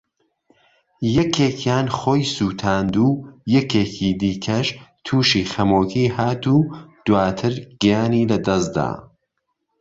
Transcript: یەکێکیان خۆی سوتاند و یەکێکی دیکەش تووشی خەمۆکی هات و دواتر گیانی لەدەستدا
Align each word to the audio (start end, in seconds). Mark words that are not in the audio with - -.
یەکێکیان 1.17 1.87
خۆی 1.97 2.23
سوتاند 2.35 2.93
و 3.05 3.09
یەکێکی 3.55 4.09
دیکەش 4.21 4.67
تووشی 5.05 5.49
خەمۆکی 5.51 6.13
هات 6.17 6.43
و 6.55 6.57
دواتر 7.05 7.53
گیانی 7.81 8.29
لەدەستدا 8.31 8.89